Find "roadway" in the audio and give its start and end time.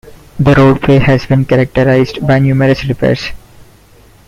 0.55-0.97